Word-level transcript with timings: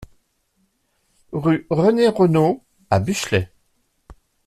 Rue 1.31 1.67
René 1.69 2.07
Renault 2.07 2.63
à 2.89 2.97
Buchelay 2.99 3.51